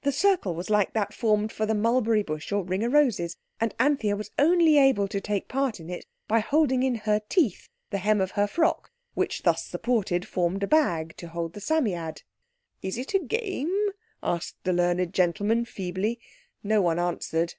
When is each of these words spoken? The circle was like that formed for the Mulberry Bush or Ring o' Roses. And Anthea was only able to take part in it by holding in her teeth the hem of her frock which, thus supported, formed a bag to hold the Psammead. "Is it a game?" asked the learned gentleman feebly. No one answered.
The 0.00 0.12
circle 0.12 0.54
was 0.54 0.70
like 0.70 0.94
that 0.94 1.12
formed 1.12 1.52
for 1.52 1.66
the 1.66 1.74
Mulberry 1.74 2.22
Bush 2.22 2.52
or 2.52 2.64
Ring 2.64 2.82
o' 2.82 2.86
Roses. 2.88 3.36
And 3.60 3.74
Anthea 3.78 4.16
was 4.16 4.30
only 4.38 4.78
able 4.78 5.06
to 5.08 5.20
take 5.20 5.46
part 5.46 5.78
in 5.78 5.90
it 5.90 6.06
by 6.26 6.40
holding 6.40 6.82
in 6.82 6.94
her 6.94 7.20
teeth 7.28 7.68
the 7.90 7.98
hem 7.98 8.18
of 8.22 8.30
her 8.30 8.46
frock 8.46 8.90
which, 9.12 9.42
thus 9.42 9.66
supported, 9.66 10.26
formed 10.26 10.62
a 10.62 10.66
bag 10.66 11.14
to 11.18 11.28
hold 11.28 11.52
the 11.52 11.60
Psammead. 11.60 12.22
"Is 12.80 12.96
it 12.96 13.12
a 13.12 13.18
game?" 13.18 13.90
asked 14.22 14.56
the 14.64 14.72
learned 14.72 15.12
gentleman 15.12 15.66
feebly. 15.66 16.18
No 16.64 16.80
one 16.80 16.98
answered. 16.98 17.56